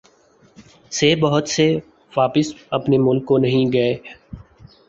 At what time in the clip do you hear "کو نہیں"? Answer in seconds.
3.25-3.71